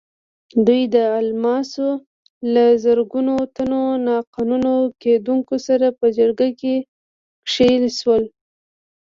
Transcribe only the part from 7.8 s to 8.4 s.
شول.